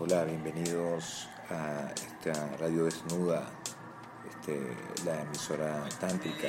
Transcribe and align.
Hola, 0.00 0.24
bienvenidos 0.24 1.28
a 1.50 1.92
esta 1.94 2.56
radio 2.56 2.84
desnuda, 2.84 3.44
este, 4.30 4.58
la 5.04 5.20
emisora 5.22 5.88
tántrica. 6.00 6.48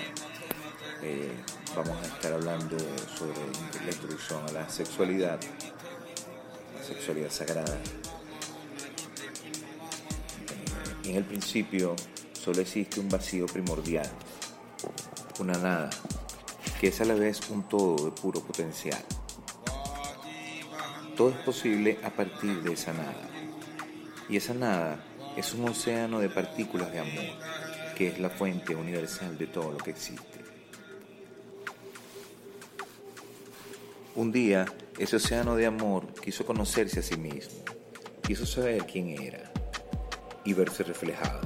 Eh, 1.01 1.31
vamos 1.77 1.97
a 1.97 2.07
estar 2.07 2.33
hablando 2.33 2.77
sobre 3.15 3.39
la 3.85 3.91
introducción 3.91 4.45
a 4.49 4.51
la 4.51 4.69
sexualidad, 4.69 5.39
la 6.75 6.83
sexualidad 6.83 7.29
sagrada. 7.29 7.77
Eh, 11.03 11.09
en 11.09 11.15
el 11.15 11.23
principio 11.23 11.95
solo 12.33 12.59
existe 12.59 12.99
un 12.99 13.07
vacío 13.07 13.45
primordial, 13.45 14.09
una 15.39 15.53
nada, 15.53 15.89
que 16.81 16.89
es 16.89 16.99
a 16.99 17.05
la 17.05 17.13
vez 17.13 17.49
un 17.49 17.63
todo 17.63 18.09
de 18.09 18.11
puro 18.11 18.41
potencial. 18.41 19.01
Todo 21.15 21.29
es 21.29 21.37
posible 21.37 21.99
a 22.03 22.09
partir 22.09 22.61
de 22.61 22.73
esa 22.73 22.91
nada. 22.91 23.29
Y 24.27 24.35
esa 24.35 24.53
nada 24.53 25.01
es 25.37 25.53
un 25.53 25.69
océano 25.69 26.19
de 26.19 26.29
partículas 26.29 26.91
de 26.91 26.99
amor, 26.99 27.25
que 27.97 28.09
es 28.09 28.19
la 28.19 28.29
fuente 28.29 28.75
universal 28.75 29.37
de 29.37 29.47
todo 29.47 29.71
lo 29.71 29.77
que 29.77 29.91
existe. 29.91 30.38
Un 34.19 34.33
día, 34.33 34.65
ese 34.97 35.15
océano 35.15 35.55
de 35.55 35.65
amor 35.65 36.13
quiso 36.21 36.45
conocerse 36.45 36.99
a 36.99 37.01
sí 37.01 37.15
mismo, 37.15 37.63
quiso 38.21 38.45
saber 38.45 38.85
quién 38.85 39.07
era 39.17 39.49
y 40.43 40.51
verse 40.51 40.83
reflejado. 40.83 41.39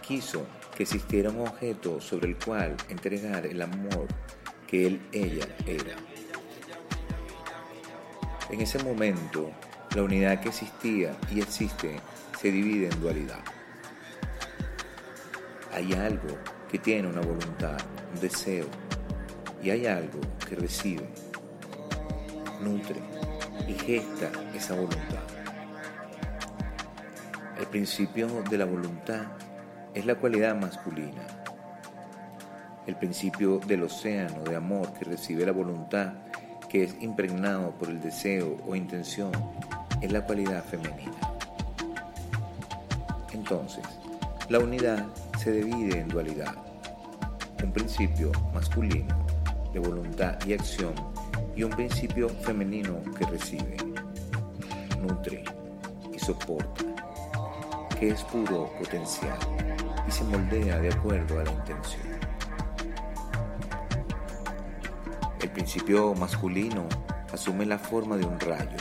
Quiso 0.00 0.46
que 0.76 0.84
existiera 0.84 1.30
un 1.30 1.40
objeto 1.40 2.00
sobre 2.00 2.28
el 2.28 2.36
cual 2.36 2.76
entregar 2.88 3.46
el 3.46 3.62
amor 3.62 4.06
que 4.68 4.86
él, 4.86 5.00
ella 5.10 5.48
era. 5.66 5.96
En 8.48 8.60
ese 8.60 8.80
momento, 8.84 9.50
la 9.92 10.04
unidad 10.04 10.40
que 10.40 10.50
existía 10.50 11.16
y 11.34 11.40
existe 11.40 11.98
se 12.40 12.52
divide 12.52 12.90
en 12.92 13.00
dualidad. 13.00 13.42
Hay 15.72 15.94
algo 15.94 16.38
que 16.70 16.78
tiene 16.78 17.08
una 17.08 17.22
voluntad, 17.22 17.76
un 18.14 18.20
deseo, 18.20 18.66
y 19.66 19.70
hay 19.70 19.86
algo 19.86 20.20
que 20.48 20.54
recibe, 20.54 21.08
nutre 22.62 23.00
y 23.66 23.72
gesta 23.72 24.30
esa 24.54 24.74
voluntad. 24.74 25.24
El 27.58 27.66
principio 27.66 28.28
de 28.48 28.58
la 28.58 28.64
voluntad 28.64 29.24
es 29.92 30.06
la 30.06 30.14
cualidad 30.14 30.54
masculina. 30.54 31.26
El 32.86 32.94
principio 32.94 33.58
del 33.58 33.82
océano 33.82 34.44
de 34.44 34.54
amor 34.54 34.92
que 34.92 35.04
recibe 35.04 35.44
la 35.44 35.50
voluntad, 35.50 36.12
que 36.68 36.84
es 36.84 36.94
impregnado 37.00 37.72
por 37.72 37.88
el 37.88 38.00
deseo 38.00 38.58
o 38.68 38.76
intención, 38.76 39.32
es 40.00 40.12
la 40.12 40.24
cualidad 40.24 40.62
femenina. 40.62 41.18
Entonces, 43.32 43.84
la 44.48 44.60
unidad 44.60 45.04
se 45.40 45.50
divide 45.50 45.98
en 45.98 46.06
dualidad. 46.06 46.54
Un 47.64 47.72
principio 47.72 48.30
masculino 48.54 49.25
de 49.76 49.80
voluntad 49.80 50.38
y 50.46 50.54
acción 50.54 50.94
y 51.54 51.62
un 51.62 51.70
principio 51.70 52.30
femenino 52.30 53.02
que 53.18 53.26
recibe, 53.26 53.76
nutre 55.02 55.44
y 56.14 56.18
soporta, 56.18 56.82
que 58.00 58.08
es 58.08 58.24
puro 58.24 58.72
potencial 58.78 59.36
y 60.08 60.10
se 60.10 60.24
moldea 60.24 60.78
de 60.78 60.94
acuerdo 60.94 61.40
a 61.40 61.44
la 61.44 61.50
intención. 61.50 62.06
El 65.42 65.50
principio 65.50 66.14
masculino 66.14 66.88
asume 67.30 67.66
la 67.66 67.78
forma 67.78 68.16
de 68.16 68.24
un 68.24 68.40
rayo 68.40 68.78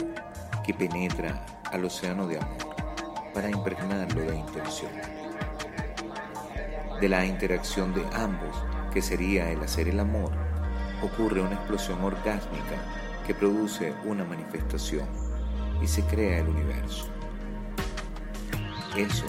que 0.65 0.73
penetra 0.73 1.45
al 1.73 1.83
océano 1.83 2.25
de 2.25 2.37
amor 2.37 2.75
para 3.33 3.49
impregnarlo 3.49 4.21
de 4.21 4.37
intención. 4.37 4.91
De 7.01 7.09
la 7.09 7.25
interacción 7.25 7.93
de 7.93 8.05
ambos, 8.13 8.55
que 8.93 9.01
sería 9.01 9.51
el 9.51 9.61
hacer 9.61 9.89
el 9.89 9.99
amor, 9.99 10.44
ocurre 11.05 11.41
una 11.41 11.55
explosión 11.55 12.03
orgásmica 12.03 12.75
que 13.25 13.33
produce 13.33 13.93
una 14.05 14.23
manifestación 14.23 15.07
y 15.81 15.87
se 15.87 16.03
crea 16.03 16.39
el 16.39 16.49
universo. 16.49 17.07
Eso 18.95 19.25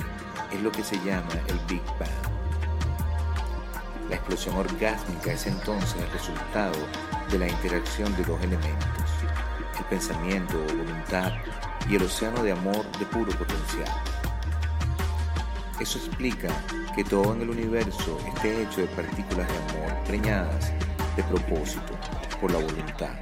es 0.53 0.62
lo 0.62 0.70
que 0.70 0.84
se 0.84 0.97
llama 1.04 1.32
el 1.48 1.59
Big 1.69 1.82
Bang. 1.98 2.10
La 4.09 4.16
explosión 4.16 4.56
orgásmica 4.56 5.32
es 5.32 5.47
entonces 5.47 5.97
el 6.00 6.10
resultado 6.10 6.78
de 7.31 7.38
la 7.38 7.48
interacción 7.48 8.15
de 8.16 8.25
dos 8.25 8.41
elementos 8.42 8.97
el 9.78 9.84
pensamiento, 9.84 10.59
voluntad 10.59 11.32
y 11.88 11.97
el 11.97 12.03
océano 12.03 12.42
de 12.42 12.53
amor 12.53 12.84
de 12.98 13.04
puro 13.06 13.31
potencial. 13.32 13.91
Eso 15.81 15.98
explica 15.98 16.48
que 16.94 17.04
todo 17.04 17.34
en 17.34 17.42
el 17.42 17.50
universo 17.50 18.19
esté 18.34 18.62
hecho 18.62 18.81
de 18.81 18.86
partículas 18.88 19.47
de 19.47 19.56
amor 19.56 20.04
preñadas 20.06 20.72
de 21.16 21.22
propósito 21.22 21.99
por 22.41 22.53
la 22.53 22.59
voluntad, 22.59 23.15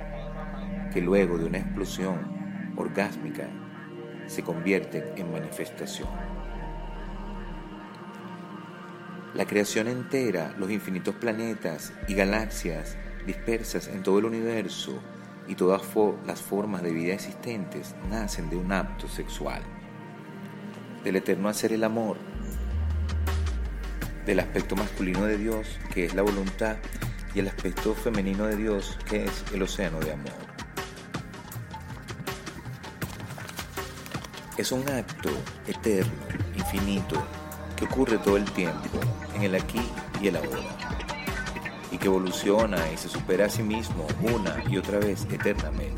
que 0.93 1.01
luego 1.01 1.39
de 1.39 1.45
una 1.45 1.59
explosión 1.59 2.75
orgásmica 2.77 3.49
se 4.27 4.43
convierten 4.43 5.13
en 5.17 5.31
manifestación. 5.31 6.09
La 9.35 9.47
creación 9.47 9.89
entera, 9.89 10.55
los 10.59 10.71
infinitos 10.71 11.15
planetas 11.15 11.93
y 12.09 12.15
galaxias 12.15 12.97
dispersas 13.27 13.89
en 13.89 14.03
todo 14.03 14.19
el 14.19 14.25
universo 14.25 15.01
y 15.47 15.55
todas 15.55 15.83
las 16.27 16.41
formas 16.41 16.83
de 16.83 16.93
vida 16.93 17.15
existentes 17.15 17.95
nacen 18.11 18.51
de 18.51 18.57
un 18.57 18.73
acto 18.73 19.09
sexual, 19.09 19.63
del 21.05 21.17
eterno 21.17 21.49
hacer 21.49 21.73
el 21.73 21.85
amor, 21.85 22.17
del 24.27 24.41
aspecto 24.41 24.75
masculino 24.75 25.27
de 25.27 25.37
Dios, 25.37 25.79
que 25.93 26.05
es 26.07 26.15
la 26.15 26.23
voluntad, 26.23 26.77
y 27.35 27.41
el 27.41 27.49
aspecto 27.49 27.95
femenino 27.95 28.47
de 28.47 28.57
Dios, 28.57 28.97
que 29.09 29.25
es 29.25 29.45
el 29.53 29.63
océano 29.63 29.99
de 30.01 30.13
amor. 30.13 30.33
Es 34.57 34.71
un 34.71 34.89
acto 34.89 35.31
eterno, 35.67 36.13
infinito, 36.57 37.23
que 37.77 37.87
ocurre 37.87 38.19
todo 38.19 38.37
el 38.37 38.45
tiempo, 38.53 39.01
en 39.35 39.43
el 39.43 39.55
aquí 39.55 39.81
y 40.23 40.29
el 40.29 40.37
ahora 40.37 40.95
y 41.95 41.99
que 41.99 42.09
evoluciona 42.09 42.79
y 42.93 42.97
se 42.97 43.09
supera 43.09 43.47
a 43.47 43.49
sí 43.49 43.63
mismo 43.63 44.05
una 44.21 44.65
y 44.69 44.79
otra 44.79 44.99
vez 44.99 45.27
eternamente. 45.31 45.95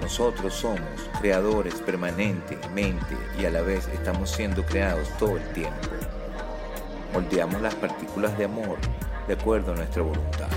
Nosotros 0.00 0.54
somos 0.54 0.80
creadores 1.20 1.74
permanentemente 1.74 3.16
y 3.38 3.44
a 3.44 3.50
la 3.50 3.60
vez 3.62 3.88
estamos 3.88 4.30
siendo 4.30 4.64
creados 4.64 5.08
todo 5.18 5.36
el 5.36 5.52
tiempo. 5.52 5.88
Moldeamos 7.12 7.60
las 7.60 7.74
partículas 7.74 8.36
de 8.38 8.44
amor 8.44 8.78
de 9.26 9.34
acuerdo 9.34 9.72
a 9.72 9.76
nuestra 9.76 10.02
voluntad. 10.02 10.48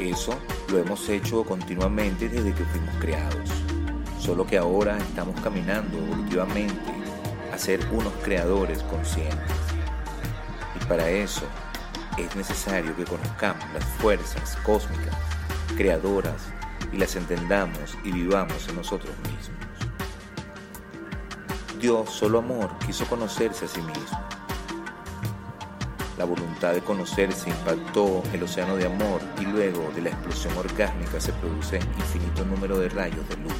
Eso 0.00 0.38
lo 0.70 0.78
hemos 0.78 1.08
hecho 1.08 1.44
continuamente 1.44 2.28
desde 2.28 2.52
que 2.52 2.64
fuimos 2.64 2.94
creados, 2.96 3.50
solo 4.18 4.46
que 4.46 4.58
ahora 4.58 4.98
estamos 4.98 5.40
caminando 5.40 5.98
evolutivamente 5.98 6.92
a 7.52 7.58
ser 7.58 7.80
unos 7.92 8.12
creadores 8.22 8.82
conscientes. 8.84 9.56
Para 10.88 11.08
eso 11.08 11.46
es 12.18 12.34
necesario 12.36 12.94
que 12.94 13.04
conozcamos 13.04 13.64
las 13.72 13.84
fuerzas 13.84 14.56
cósmicas, 14.64 15.16
creadoras, 15.76 16.52
y 16.92 16.98
las 16.98 17.16
entendamos 17.16 17.96
y 18.04 18.12
vivamos 18.12 18.68
en 18.68 18.76
nosotros 18.76 19.12
mismos. 19.18 19.65
Dios, 21.86 22.10
solo 22.10 22.40
amor, 22.40 22.68
quiso 22.84 23.06
conocerse 23.06 23.66
a 23.66 23.68
sí 23.68 23.80
mismo. 23.80 24.20
La 26.18 26.24
voluntad 26.24 26.72
de 26.72 26.80
conocerse 26.80 27.48
impactó 27.48 28.24
el 28.32 28.42
océano 28.42 28.74
de 28.74 28.86
amor 28.86 29.20
y 29.40 29.44
luego 29.44 29.92
de 29.94 30.02
la 30.02 30.08
explosión 30.10 30.58
orgásmica 30.58 31.20
se 31.20 31.32
produce 31.34 31.78
infinito 31.78 32.44
número 32.44 32.80
de 32.80 32.88
rayos 32.88 33.28
de 33.28 33.36
luz. 33.36 33.52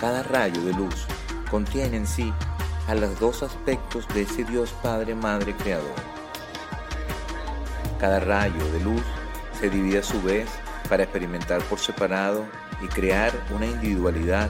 Cada 0.00 0.22
rayo 0.22 0.62
de 0.62 0.72
luz 0.74 1.08
contiene 1.50 1.96
en 1.96 2.06
sí 2.06 2.32
a 2.86 2.94
los 2.94 3.18
dos 3.18 3.42
aspectos 3.42 4.06
de 4.14 4.22
ese 4.22 4.44
Dios 4.44 4.72
Padre, 4.84 5.16
Madre, 5.16 5.52
Creador. 5.56 5.96
Cada 7.98 8.20
rayo 8.20 8.64
de 8.70 8.78
luz 8.84 9.02
se 9.58 9.68
divide 9.68 9.98
a 9.98 10.04
su 10.04 10.22
vez 10.22 10.48
para 10.88 11.02
experimentar 11.02 11.60
por 11.62 11.80
separado 11.80 12.46
y 12.80 12.86
crear 12.86 13.32
una 13.52 13.66
individualidad 13.66 14.48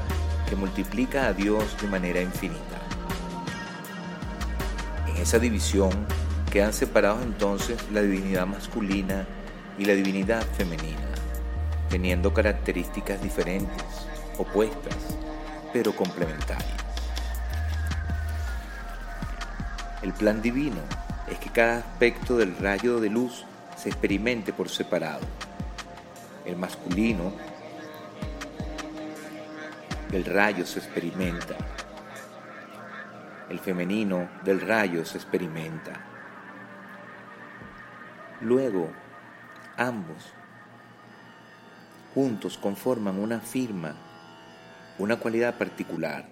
que 0.48 0.56
multiplica 0.56 1.26
a 1.26 1.32
Dios 1.32 1.76
de 1.80 1.88
manera 1.88 2.20
infinita. 2.20 2.80
En 5.08 5.16
esa 5.16 5.38
división 5.38 5.90
Quedan 6.56 6.72
separados 6.72 7.22
entonces 7.22 7.78
la 7.92 8.00
divinidad 8.00 8.46
masculina 8.46 9.26
y 9.78 9.84
la 9.84 9.92
divinidad 9.92 10.42
femenina, 10.56 11.06
teniendo 11.90 12.32
características 12.32 13.22
diferentes, 13.22 13.84
opuestas, 14.38 14.96
pero 15.72 15.94
complementarias. 15.94 16.64
El 20.02 20.14
plan 20.14 20.40
divino 20.40 20.80
es 21.30 21.38
que 21.38 21.50
cada 21.50 21.78
aspecto 21.78 22.38
del 22.38 22.56
rayo 22.56 23.00
de 23.00 23.10
luz 23.10 23.44
se 23.76 23.90
experimente 23.90 24.54
por 24.54 24.70
separado. 24.70 25.26
El 26.46 26.56
masculino 26.56 27.34
del 30.10 30.24
rayo 30.24 30.64
se 30.64 30.78
experimenta. 30.78 31.56
El 33.48 33.58
femenino 33.58 34.28
del 34.44 34.60
rayo 34.60 35.04
se 35.04 35.18
experimenta. 35.18 35.92
Luego, 38.40 38.90
ambos 39.76 40.32
juntos 42.14 42.56
conforman 42.56 43.18
una 43.18 43.40
firma, 43.40 43.94
una 44.98 45.16
cualidad 45.16 45.58
particular, 45.58 46.26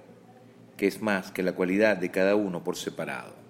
que 0.77 0.87
es 0.87 1.03
más 1.03 1.31
que 1.31 1.43
la 1.43 1.53
cualidad 1.53 1.97
de 1.97 2.11
cada 2.11 2.37
uno 2.37 2.65
por 2.65 2.77
separado. 2.77 3.44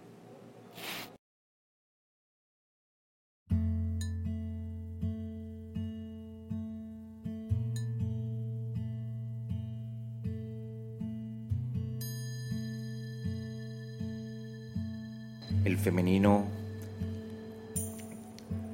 Femenino 15.85 16.47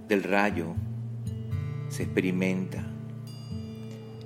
del 0.07 0.23
rayo 0.23 0.77
se 1.89 2.05
experimenta. 2.05 2.85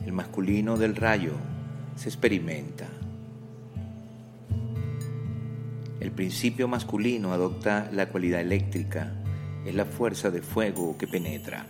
El 0.05 0.13
masculino 0.13 0.77
del 0.77 0.95
rayo 0.95 1.33
se 1.97 2.11
experimenta. 2.11 2.87
El 5.99 6.11
principio 6.11 6.69
masculino 6.69 7.33
adopta 7.33 7.89
la 7.91 8.11
cualidad 8.11 8.43
eléctrica, 8.43 9.15
es 9.65 9.75
la 9.75 9.87
fuerza 9.87 10.31
de 10.31 10.43
fuego 10.43 10.99
que 10.99 11.07
penetra. 11.07 11.65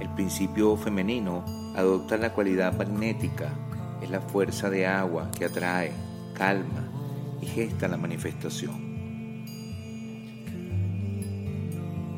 El 0.00 0.08
principio 0.16 0.76
femenino 0.76 1.44
adopta 1.76 2.16
la 2.16 2.32
cualidad 2.32 2.76
magnética, 2.76 3.52
es 4.02 4.10
la 4.10 4.20
fuerza 4.20 4.70
de 4.70 4.88
agua 4.88 5.30
que 5.30 5.44
atrae, 5.44 5.92
calma 6.34 6.88
y 7.40 7.46
gesta 7.46 7.86
la 7.86 7.96
manifestación. 7.96 8.89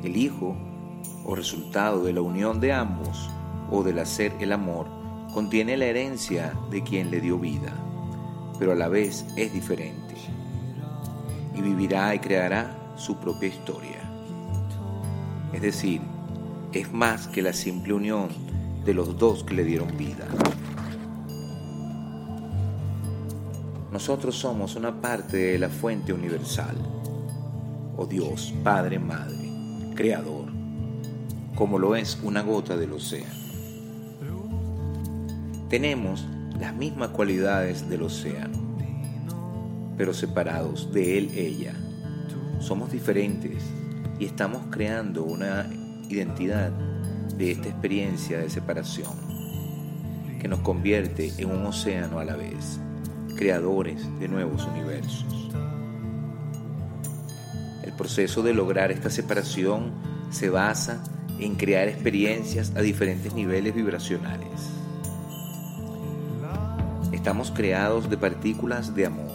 El 0.03 0.17
Hijo, 0.17 0.57
o 1.25 1.37
resultado 1.37 2.03
de 2.03 2.13
la 2.13 2.23
unión 2.23 2.59
de 2.59 2.73
ambos, 2.73 3.31
o 3.71 3.85
del 3.85 4.01
hacer 4.01 4.33
el 4.41 4.53
amor, 4.53 4.89
contiene 5.33 5.77
la 5.77 5.85
herencia 5.85 6.55
de 6.71 6.83
quien 6.83 7.13
le 7.13 7.21
dio 7.21 7.39
vida, 7.39 7.73
pero 8.59 8.73
a 8.73 8.75
la 8.75 8.89
vez 8.89 9.25
es 9.37 9.53
diferente. 9.53 10.17
Y 11.55 11.63
vivirá 11.63 12.15
y 12.17 12.19
creará 12.19 12.95
su 12.97 13.17
propia 13.17 13.49
historia. 13.49 14.01
Es 15.53 15.63
decir, 15.63 16.01
es 16.73 16.93
más 16.93 17.29
que 17.29 17.41
la 17.41 17.53
simple 17.53 17.95
unión 17.95 18.29
de 18.85 18.95
los 18.95 19.17
dos 19.19 19.45
que 19.45 19.55
le 19.55 19.63
dieron 19.63 19.97
vida. 19.97 20.27
Nosotros 23.93 24.35
somos 24.35 24.75
una 24.75 25.01
parte 25.01 25.37
de 25.37 25.59
la 25.61 25.69
fuente 25.69 26.13
universal, 26.13 26.77
o 27.97 28.05
Dios, 28.05 28.53
Padre, 28.65 28.99
Madre 28.99 29.42
creador, 29.95 30.47
como 31.55 31.79
lo 31.79 31.97
es 31.97 32.19
una 32.23 32.43
gota 32.43 32.77
del 32.77 32.93
océano. 32.93 33.43
Tenemos 35.69 36.27
las 36.61 36.75
mismas 36.75 37.09
cualidades 37.09 37.89
del 37.89 38.03
océano, 38.03 38.59
pero 39.97 40.13
separados 40.13 40.93
de 40.93 41.19
él, 41.19 41.31
ella. 41.35 41.75
Somos 42.61 42.93
diferentes 42.93 43.63
y 44.19 44.27
estamos 44.27 44.63
creando 44.71 45.25
una 45.25 45.67
identidad 46.09 46.71
de 47.37 47.53
esta 47.53 47.69
experiencia 47.69 48.39
de 48.39 48.51
separación 48.51 49.13
que 50.41 50.49
nos 50.49 50.61
convierte 50.61 51.33
en 51.39 51.51
un 51.51 51.65
océano 51.67 52.19
a 52.19 52.25
la 52.25 52.37
vez, 52.37 52.81
creadores 53.37 54.07
de 54.21 54.29
nuevos 54.29 54.65
universos. 54.67 55.51
El 57.93 57.99
proceso 57.99 58.43
de 58.43 58.55
lograr 58.55 58.91
esta 58.91 59.11
separación 59.11 59.93
se 60.31 60.49
basa 60.49 61.05
en 61.39 61.57
crear 61.57 61.89
experiencias 61.89 62.73
a 62.75 62.81
diferentes 62.81 63.35
niveles 63.35 63.75
vibracionales. 63.75 64.49
Estamos 67.13 67.51
creados 67.51 68.09
de 68.09 68.17
partículas 68.17 68.95
de 68.95 69.05
amor 69.05 69.31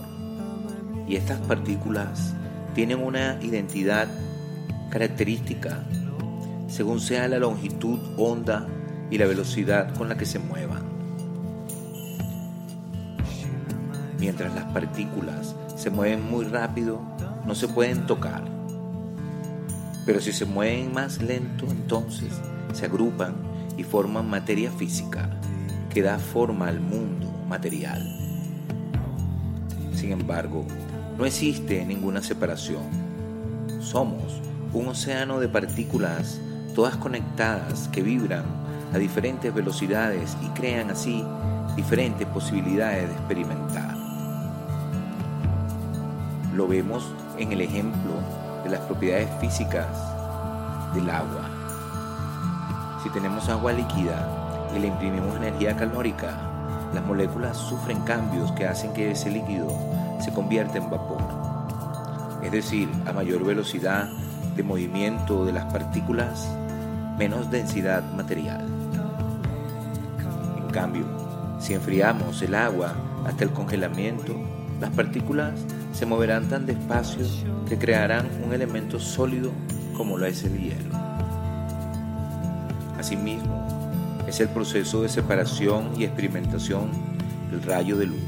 y 1.08 1.18
estas 1.18 1.40
partículas 1.42 2.34
tienen 2.74 3.00
una 3.04 3.40
identidad 3.44 4.08
característica 4.90 5.86
según 6.68 7.00
sea 7.00 7.28
la 7.28 7.38
longitud, 7.38 8.00
onda 8.18 8.68
y 9.12 9.20
la 9.20 9.28
velocidad 9.28 9.94
con 9.96 10.10
la 10.10 10.18
que 10.18 10.26
se 10.26 10.40
muevan. 10.40 10.82
Mientras 14.20 14.54
las 14.56 14.66
partículas 14.74 15.56
se 15.76 15.92
mueven 15.92 16.24
muy 16.24 16.46
rápido, 16.46 17.17
no 17.48 17.56
se 17.56 17.70
pueden 17.70 18.06
tocar. 18.06 18.44
Pero 20.06 20.20
si 20.20 20.34
se 20.34 20.46
mueven 20.46 20.94
más 20.94 21.22
lento, 21.22 21.66
entonces 21.66 22.34
se 22.74 22.86
agrupan 22.86 23.36
y 23.78 23.84
forman 23.84 24.30
materia 24.30 24.70
física 24.70 25.30
que 25.90 26.02
da 26.02 26.20
forma 26.20 26.68
al 26.68 26.82
mundo 26.82 27.32
material. 27.48 28.06
Sin 29.94 30.12
embargo, 30.12 30.66
no 31.18 31.26
existe 31.26 31.86
ninguna 31.86 32.22
separación. 32.22 32.84
Somos 33.80 34.42
un 34.74 34.90
océano 34.90 35.40
de 35.40 35.48
partículas 35.48 36.42
todas 36.76 36.98
conectadas 36.98 37.88
que 37.88 38.04
vibran 38.04 38.44
a 38.94 38.98
diferentes 38.98 39.54
velocidades 39.54 40.38
y 40.46 40.48
crean 40.50 40.92
así 40.92 41.24
diferentes 41.76 42.28
posibilidades 42.28 43.08
de 43.08 43.16
experimentar. 43.16 43.96
Lo 46.54 46.68
vemos 46.68 47.04
en 47.38 47.52
el 47.52 47.62
ejemplo 47.62 48.14
de 48.64 48.70
las 48.70 48.80
propiedades 48.82 49.30
físicas 49.40 49.88
del 50.94 51.10
agua. 51.10 51.50
Si 53.04 53.10
tenemos 53.10 53.48
agua 53.50 53.74
líquida 53.74 54.28
y 54.76 54.80
le 54.80 54.88
imprimimos 54.88 55.36
energía 55.36 55.76
calórica, 55.76 56.36
las 56.94 57.06
moléculas 57.06 57.58
sufren 57.58 58.02
cambios 58.02 58.52
que 58.54 58.66
hacen 58.66 58.94
que 58.94 59.12
ese 59.12 59.30
líquido 59.30 59.68
se 60.20 60.34
convierta 60.34 60.78
en 60.78 60.90
vapor. 60.90 61.22
Es 62.44 62.52
decir, 62.52 62.90
a 63.06 63.14
mayor 63.14 63.46
velocidad 63.46 64.10
de 64.56 64.64
movimiento 64.64 65.46
de 65.46 65.54
las 65.54 65.66
partículas, 65.72 66.48
menos 67.18 67.52
densidad 67.52 68.04
material. 68.14 68.66
En 70.58 70.70
cambio, 70.72 71.06
si 71.60 71.74
enfriamos 71.74 72.42
el 72.42 72.56
agua 72.56 72.94
hasta 73.26 73.44
el 73.44 73.52
congelamiento, 73.52 74.36
las 74.80 74.92
partículas 74.92 75.54
se 75.98 76.06
moverán 76.06 76.48
tan 76.48 76.68
despacio 76.68 77.26
que 77.68 77.80
crearán 77.80 78.30
un 78.46 78.54
elemento 78.54 79.00
sólido 79.00 79.52
como 79.96 80.16
lo 80.16 80.28
es 80.28 80.44
el 80.44 80.56
hielo. 80.56 80.96
Asimismo, 83.00 84.22
es 84.28 84.40
el 84.40 84.48
proceso 84.50 85.02
de 85.02 85.10
separación 85.10 86.00
y 86.00 86.04
experimentación 86.04 86.92
del 87.50 87.64
rayo 87.64 87.98
de 87.98 88.06
luz. 88.06 88.20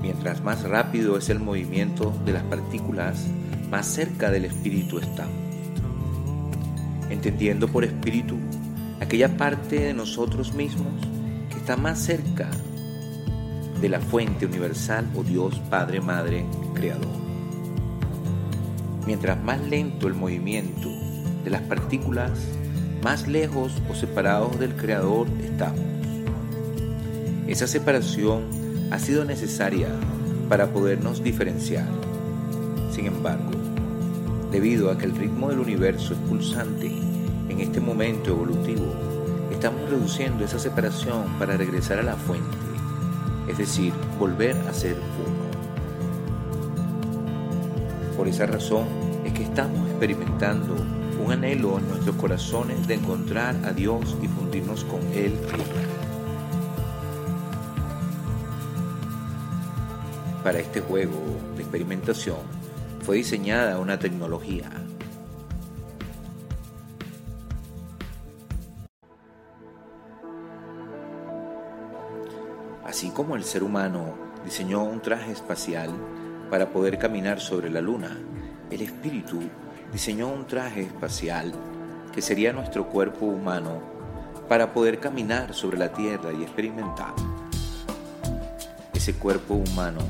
Mientras 0.00 0.42
más 0.42 0.62
rápido 0.62 1.18
es 1.18 1.28
el 1.28 1.40
movimiento 1.40 2.14
de 2.24 2.32
las 2.32 2.44
partículas, 2.44 3.26
más 3.70 3.86
cerca 3.86 4.30
del 4.30 4.46
espíritu 4.46 4.98
estamos. 4.98 5.34
Entendiendo 7.10 7.68
por 7.68 7.84
espíritu 7.84 8.38
aquella 8.98 9.36
parte 9.36 9.78
de 9.78 9.92
nosotros 9.92 10.54
mismos 10.54 10.94
que 11.50 11.58
está 11.58 11.76
más 11.76 11.98
cerca 11.98 12.48
de 13.80 13.88
la 13.88 14.00
fuente 14.00 14.46
universal 14.46 15.08
o 15.16 15.22
Dios 15.22 15.60
Padre, 15.70 16.00
Madre, 16.00 16.44
Creador. 16.74 17.08
Mientras 19.06 19.42
más 19.42 19.60
lento 19.62 20.06
el 20.06 20.14
movimiento 20.14 20.90
de 21.44 21.50
las 21.50 21.62
partículas, 21.62 22.32
más 23.02 23.26
lejos 23.26 23.72
o 23.88 23.94
separados 23.94 24.58
del 24.58 24.76
Creador 24.76 25.28
estamos. 25.42 25.80
Esa 27.46 27.66
separación 27.66 28.44
ha 28.90 28.98
sido 28.98 29.24
necesaria 29.24 29.88
para 30.48 30.72
podernos 30.72 31.22
diferenciar. 31.22 31.86
Sin 32.92 33.06
embargo, 33.06 33.50
debido 34.52 34.90
a 34.90 34.98
que 34.98 35.06
el 35.06 35.16
ritmo 35.16 35.48
del 35.48 35.60
universo 35.60 36.12
es 36.12 36.20
pulsante 36.20 36.92
en 37.48 37.60
este 37.60 37.80
momento 37.80 38.30
evolutivo, 38.30 38.92
estamos 39.50 39.88
reduciendo 39.88 40.44
esa 40.44 40.58
separación 40.58 41.24
para 41.38 41.56
regresar 41.56 41.98
a 41.98 42.02
la 42.02 42.16
fuente 42.16 42.59
es 43.48 43.58
decir, 43.58 43.92
volver 44.18 44.56
a 44.68 44.72
ser 44.72 44.96
uno. 44.96 45.50
Por 48.16 48.28
esa 48.28 48.46
razón 48.46 48.86
es 49.24 49.32
que 49.32 49.44
estamos 49.44 49.88
experimentando 49.88 50.76
un 51.24 51.32
anhelo 51.32 51.78
en 51.78 51.88
nuestros 51.88 52.16
corazones 52.16 52.86
de 52.86 52.94
encontrar 52.94 53.56
a 53.64 53.72
Dios 53.72 54.16
y 54.22 54.28
fundirnos 54.28 54.84
con 54.84 55.00
Él. 55.14 55.32
Para 60.42 60.58
este 60.58 60.80
juego 60.80 61.20
de 61.56 61.62
experimentación 61.62 62.38
fue 63.02 63.16
diseñada 63.16 63.78
una 63.78 63.98
tecnología. 63.98 64.70
Así 73.00 73.08
como 73.08 73.34
el 73.34 73.44
ser 73.44 73.62
humano 73.62 74.14
diseñó 74.44 74.84
un 74.84 75.00
traje 75.00 75.32
espacial 75.32 75.88
para 76.50 76.68
poder 76.68 76.98
caminar 76.98 77.40
sobre 77.40 77.70
la 77.70 77.80
luna, 77.80 78.14
el 78.70 78.82
espíritu 78.82 79.40
diseñó 79.90 80.28
un 80.28 80.46
traje 80.46 80.82
espacial 80.82 81.50
que 82.12 82.20
sería 82.20 82.52
nuestro 82.52 82.88
cuerpo 82.88 83.24
humano 83.24 83.80
para 84.50 84.74
poder 84.74 85.00
caminar 85.00 85.54
sobre 85.54 85.78
la 85.78 85.90
Tierra 85.90 86.30
y 86.34 86.42
experimentar. 86.42 87.14
Ese 88.92 89.14
cuerpo 89.14 89.54
humano 89.54 90.00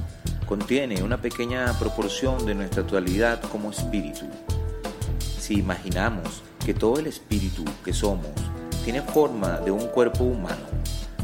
contiene 0.44 1.00
una 1.04 1.18
pequeña 1.18 1.72
proporción 1.78 2.44
de 2.44 2.56
nuestra 2.56 2.82
actualidad 2.82 3.40
como 3.52 3.70
espíritu. 3.70 4.26
Si 5.38 5.60
imaginamos 5.60 6.42
que 6.66 6.74
todo 6.74 6.98
el 6.98 7.06
espíritu 7.06 7.62
que 7.84 7.92
somos 7.92 8.32
tiene 8.84 9.00
forma 9.00 9.60
de 9.60 9.70
un 9.70 9.86
cuerpo 9.86 10.24
humano, 10.24 10.79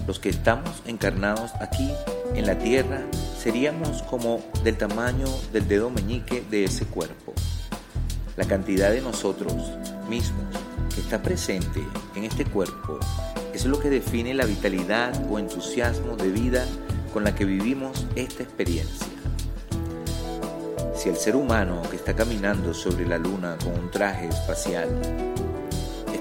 los 0.06 0.18
que 0.18 0.28
estamos 0.28 0.82
encarnados 0.86 1.52
aquí 1.60 1.90
en 2.34 2.46
la 2.46 2.58
tierra 2.58 3.02
seríamos 3.38 4.02
como 4.02 4.40
del 4.62 4.76
tamaño 4.76 5.26
del 5.52 5.66
dedo 5.68 5.90
meñique 5.90 6.44
de 6.50 6.64
ese 6.64 6.86
cuerpo. 6.86 7.32
La 8.36 8.44
cantidad 8.44 8.90
de 8.90 9.00
nosotros 9.00 9.54
mismos 10.08 10.44
que 10.94 11.00
está 11.00 11.22
presente 11.22 11.82
en 12.14 12.24
este 12.24 12.44
cuerpo 12.44 13.00
es 13.54 13.64
lo 13.64 13.80
que 13.80 13.90
define 13.90 14.34
la 14.34 14.44
vitalidad 14.44 15.14
o 15.30 15.38
entusiasmo 15.38 16.16
de 16.16 16.30
vida 16.30 16.66
con 17.12 17.24
la 17.24 17.34
que 17.34 17.44
vivimos 17.44 18.06
esta 18.14 18.42
experiencia. 18.42 19.06
Si 20.94 21.08
el 21.08 21.16
ser 21.16 21.36
humano 21.36 21.82
que 21.90 21.96
está 21.96 22.14
caminando 22.14 22.74
sobre 22.74 23.06
la 23.06 23.18
luna 23.18 23.56
con 23.62 23.78
un 23.78 23.90
traje 23.90 24.28
espacial 24.28 24.88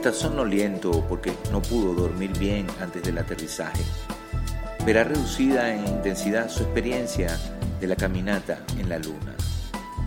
está 0.05 0.19
sonoliento 0.19 1.03
porque 1.09 1.33
no 1.51 1.63
pudo 1.63 1.95
dormir 1.95 2.31
bien 2.37 2.67
antes 2.79 3.01
del 3.01 3.17
aterrizaje, 3.17 3.81
verá 4.85 5.03
reducida 5.03 5.73
en 5.73 5.87
intensidad 5.87 6.47
su 6.47 6.61
experiencia 6.61 7.35
de 7.79 7.87
la 7.87 7.95
caminata 7.95 8.59
en 8.77 8.87
la 8.87 8.99
luna. 8.99 9.33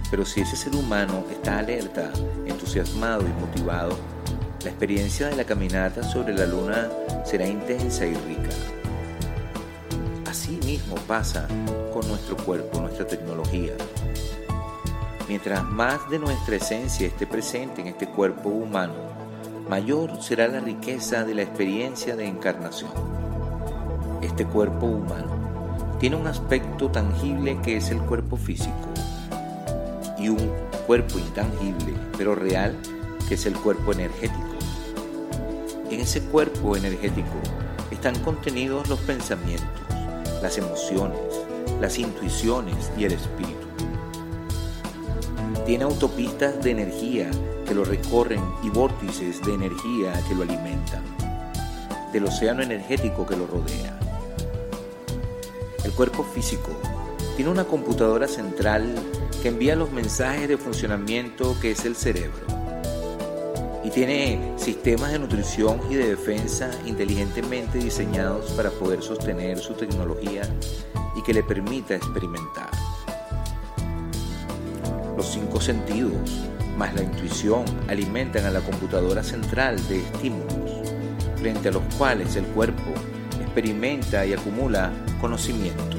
Pero 0.08 0.24
si 0.24 0.42
ese 0.42 0.54
ser 0.54 0.76
humano 0.76 1.24
está 1.32 1.58
alerta, 1.58 2.12
entusiasmado 2.46 3.22
y 3.22 3.40
motivado, 3.40 3.98
la 4.62 4.70
experiencia 4.70 5.26
de 5.30 5.34
la 5.34 5.42
caminata 5.42 6.04
sobre 6.04 6.32
la 6.32 6.46
luna 6.46 6.88
será 7.24 7.48
intensa 7.48 8.06
y 8.06 8.14
rica. 8.14 8.50
Así 10.30 10.60
mismo 10.64 10.94
pasa 11.08 11.48
con 11.92 12.06
nuestro 12.06 12.36
cuerpo, 12.36 12.80
nuestra 12.80 13.04
tecnología. 13.04 13.72
Mientras 15.26 15.64
más 15.64 16.08
de 16.08 16.20
nuestra 16.20 16.54
esencia 16.54 17.08
esté 17.08 17.26
presente 17.26 17.80
en 17.80 17.88
este 17.88 18.06
cuerpo 18.06 18.48
humano, 18.48 19.17
mayor 19.68 20.22
será 20.22 20.48
la 20.48 20.60
riqueza 20.60 21.24
de 21.24 21.34
la 21.34 21.42
experiencia 21.42 22.16
de 22.16 22.26
encarnación. 22.26 22.90
Este 24.22 24.46
cuerpo 24.46 24.86
humano 24.86 25.96
tiene 26.00 26.16
un 26.16 26.26
aspecto 26.26 26.90
tangible 26.90 27.58
que 27.62 27.76
es 27.76 27.90
el 27.90 27.98
cuerpo 27.98 28.36
físico 28.36 28.72
y 30.18 30.30
un 30.30 30.52
cuerpo 30.86 31.18
intangible 31.18 31.92
pero 32.16 32.34
real 32.34 32.74
que 33.28 33.34
es 33.34 33.44
el 33.44 33.54
cuerpo 33.54 33.92
energético. 33.92 34.56
En 35.90 36.00
ese 36.00 36.22
cuerpo 36.22 36.76
energético 36.76 37.36
están 37.90 38.18
contenidos 38.20 38.88
los 38.88 39.00
pensamientos, 39.00 39.68
las 40.42 40.56
emociones, 40.56 41.18
las 41.80 41.98
intuiciones 41.98 42.90
y 42.96 43.04
el 43.04 43.12
espíritu. 43.12 43.66
Tiene 45.66 45.84
autopistas 45.84 46.62
de 46.62 46.70
energía 46.70 47.30
que 47.68 47.74
lo 47.74 47.84
recorren 47.84 48.42
y 48.62 48.70
vórtices 48.70 49.44
de 49.44 49.52
energía 49.52 50.12
que 50.26 50.34
lo 50.34 50.42
alimentan, 50.42 51.02
del 52.12 52.24
océano 52.24 52.62
energético 52.62 53.26
que 53.26 53.36
lo 53.36 53.46
rodea. 53.46 53.98
El 55.84 55.92
cuerpo 55.92 56.24
físico 56.24 56.70
tiene 57.36 57.50
una 57.50 57.64
computadora 57.64 58.26
central 58.26 58.94
que 59.42 59.48
envía 59.48 59.76
los 59.76 59.92
mensajes 59.92 60.48
de 60.48 60.56
funcionamiento 60.56 61.56
que 61.60 61.72
es 61.72 61.84
el 61.84 61.94
cerebro. 61.94 62.46
Y 63.84 63.90
tiene 63.90 64.54
sistemas 64.56 65.12
de 65.12 65.18
nutrición 65.18 65.80
y 65.90 65.94
de 65.94 66.08
defensa 66.08 66.70
inteligentemente 66.86 67.78
diseñados 67.78 68.50
para 68.52 68.70
poder 68.70 69.02
sostener 69.02 69.58
su 69.58 69.74
tecnología 69.74 70.42
y 71.14 71.22
que 71.22 71.34
le 71.34 71.42
permita 71.42 71.94
experimentar. 71.94 72.70
Los 75.16 75.26
cinco 75.26 75.60
sentidos 75.60 76.48
más 76.78 76.94
la 76.94 77.02
intuición 77.02 77.64
alimentan 77.88 78.44
a 78.46 78.50
la 78.50 78.60
computadora 78.60 79.24
central 79.24 79.76
de 79.88 79.98
estímulos, 79.98 80.88
frente 81.36 81.68
a 81.68 81.72
los 81.72 81.82
cuales 81.96 82.36
el 82.36 82.44
cuerpo 82.46 82.94
experimenta 83.40 84.24
y 84.24 84.32
acumula 84.32 84.92
conocimiento. 85.20 85.96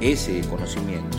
Ese 0.00 0.40
conocimiento 0.42 1.18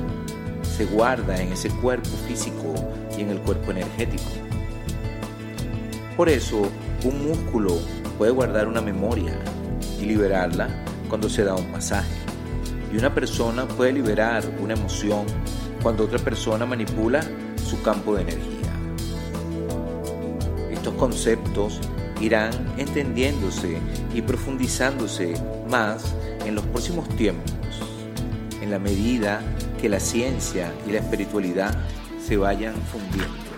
se 0.64 0.86
guarda 0.86 1.42
en 1.42 1.52
ese 1.52 1.70
cuerpo 1.70 2.10
físico 2.28 2.74
y 3.18 3.22
en 3.22 3.32
el 3.32 3.40
cuerpo 3.42 3.72
energético. 3.72 4.32
Por 6.16 6.30
eso, 6.30 6.72
un 7.04 7.28
músculo 7.28 7.78
puede 8.18 8.32
guardar 8.32 8.70
una 8.70 8.80
memoria 8.80 9.38
y 10.00 10.06
liberarla 10.06 10.70
cuando 11.10 11.30
se 11.30 11.44
da 11.44 11.56
un 11.56 11.70
masaje. 11.72 12.16
Y 12.94 12.98
una 12.98 13.14
persona 13.14 13.68
puede 13.68 13.92
liberar 13.92 14.46
una 14.62 14.76
emoción 14.76 15.26
cuando 15.82 16.06
otra 16.06 16.20
persona 16.20 16.66
manipula 16.66 17.22
su 17.66 17.82
campo 17.82 18.16
de 18.16 18.22
energía. 18.22 18.72
Estos 20.72 20.94
conceptos 20.96 21.80
irán 22.22 22.52
entendiéndose 22.78 23.80
y 24.14 24.22
profundizándose 24.22 25.34
más 25.70 26.14
en 26.46 26.56
los 26.56 26.66
próximos 26.66 27.10
tiempos, 27.10 27.52
en 28.62 28.72
la 28.72 28.80
medida 28.80 29.42
que 29.82 29.90
la 29.90 30.00
ciencia 30.00 30.72
y 30.88 30.92
la 30.92 31.00
espiritualidad 31.00 31.76
se 32.26 32.38
vayan 32.38 32.76
fundiendo. 32.92 33.55